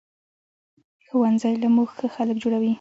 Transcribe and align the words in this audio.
ښوونځی 1.07 1.53
له 1.61 1.67
مونږ 1.75 1.89
ښه 1.97 2.07
خلک 2.15 2.35
جوړوي 2.43 2.69